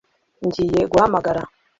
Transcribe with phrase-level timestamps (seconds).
[0.45, 1.41] Ngiye guhamagara